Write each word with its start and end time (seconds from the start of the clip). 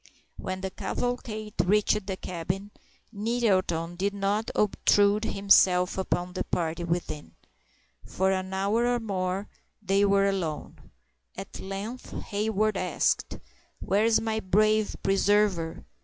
When 0.37 0.61
the 0.61 0.71
cavalcade 0.71 1.53
reached 1.63 2.07
the 2.07 2.17
cabin, 2.17 2.71
Nettleton 3.11 3.95
did 3.97 4.15
not 4.15 4.49
obtrude 4.55 5.25
himself 5.25 5.95
upon 5.95 6.33
the 6.33 6.43
party 6.43 6.83
within. 6.83 7.35
For 8.03 8.31
an 8.31 8.51
hour 8.51 8.87
or 8.87 8.99
more 8.99 9.47
they 9.79 10.03
were 10.03 10.25
alone. 10.25 10.89
At 11.37 11.59
length 11.59 12.13
Hayward 12.19 12.77
asked: 12.77 13.37
"Where 13.79 14.05
is 14.05 14.19
my 14.19 14.39
brave 14.39 14.95
preserver? 15.03 15.85